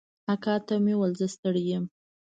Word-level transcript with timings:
اکا 0.33 0.55
ته 0.67 0.75
مې 0.83 0.93
وويل 0.95 1.13
زه 1.19 1.27
ستړى 1.35 1.63
يم. 1.71 1.85